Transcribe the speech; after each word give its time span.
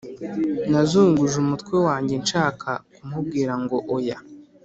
Nazunguje 0.71 1.35
umutwe 1.43 1.75
wanjye 1.87 2.15
nshaka 2.23 2.69
kumubwira 2.93 3.53
ngo 3.61 3.77
oya 3.95 4.17